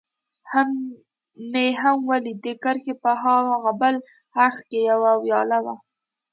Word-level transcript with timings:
مې 1.51 1.65
هم 1.81 1.97
ولید، 2.11 2.37
د 2.45 2.47
کرښې 2.63 2.93
په 3.03 3.11
هاغه 3.21 3.71
بل 3.81 3.95
اړخ 4.45 4.57
کې 4.69 4.79
یوه 4.89 5.11
ویاله 5.23 5.59
وه. 5.65 5.75